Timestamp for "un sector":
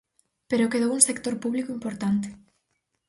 0.97-1.35